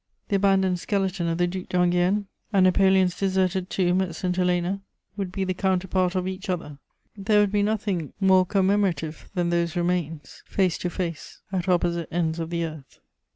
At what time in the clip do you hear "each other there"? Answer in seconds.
6.27-7.39